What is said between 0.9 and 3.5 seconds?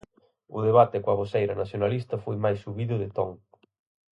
coa voceira nacionalista foi máis subido de ton.